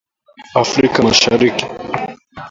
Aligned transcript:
Afrika 0.63 0.97
Mashariki. 1.05 1.65